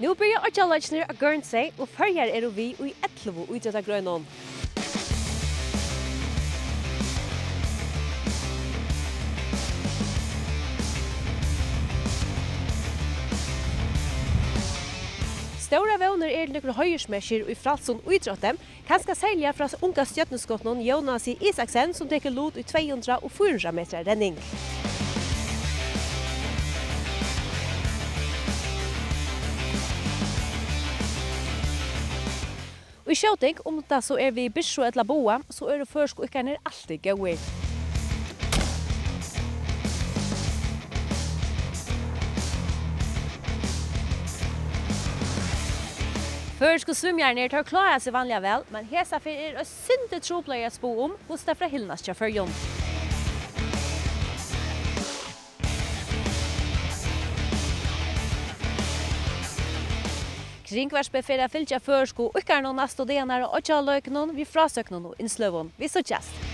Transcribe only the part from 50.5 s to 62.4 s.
spå om hos det fra Hillnas kjafør Kringvarsbefer er fylgja førsko,